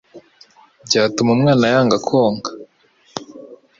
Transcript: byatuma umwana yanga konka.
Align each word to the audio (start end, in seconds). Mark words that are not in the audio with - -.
byatuma 0.87 1.29
umwana 1.35 1.65
yanga 1.73 1.97
konka. 2.07 2.51